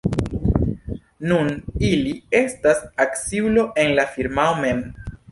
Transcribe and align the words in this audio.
Nun 1.31 1.51
ili 1.89 2.13
estas 2.39 2.81
akciulo 3.05 3.65
en 3.83 3.93
la 3.99 4.07
firmao 4.15 4.57
mem. 4.65 4.83